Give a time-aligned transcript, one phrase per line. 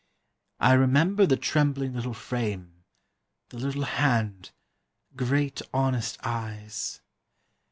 [0.59, 2.85] I remember the trembling little frame,
[3.49, 4.49] the little hand,
[5.13, 7.01] the great honest eyes.